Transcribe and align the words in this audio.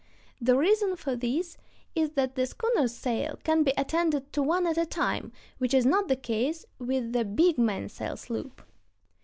The 0.41 0.57
reason 0.57 0.95
for 0.95 1.15
this 1.15 1.59
is 1.93 2.13
that 2.13 2.33
the 2.33 2.47
schooner's 2.47 2.91
sails 2.95 3.37
can 3.43 3.61
be 3.61 3.71
attended 3.77 4.33
to 4.33 4.41
one 4.41 4.65
at 4.65 4.79
a 4.79 4.85
time, 4.87 5.31
which 5.59 5.75
is 5.75 5.85
not 5.85 6.07
the 6.07 6.15
case 6.15 6.65
with 6.79 7.13
the 7.13 7.23
big 7.23 7.59
mainsail 7.59 8.17
sloop. 8.17 8.63